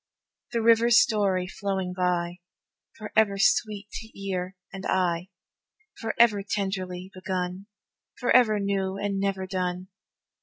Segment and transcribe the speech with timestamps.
[0.51, 2.39] The river's story flowing by,
[2.97, 5.29] Forever sweet to ear and eye,
[5.99, 7.67] Forever tenderly begun
[8.19, 9.89] Forever new and never done.